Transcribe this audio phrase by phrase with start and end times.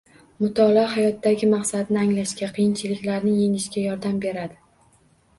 [0.43, 4.59] Mutolaa hayotdagi maqsadni anglashga, qiyinchiliklarni yengishga yordam beradi.